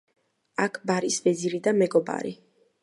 აქბარის 0.65 1.19
ვეზირი 1.27 1.61
და 1.69 1.77
მეგობარი. 1.83 2.37